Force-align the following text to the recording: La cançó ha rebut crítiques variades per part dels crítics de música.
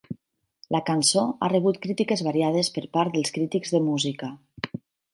La 0.75 0.79
cançó 0.87 1.25
ha 1.47 1.51
rebut 1.53 1.79
crítiques 1.85 2.25
variades 2.31 2.73
per 2.79 2.85
part 2.99 3.15
dels 3.19 3.39
crítics 3.39 3.79
de 3.79 3.87
música. 3.93 4.35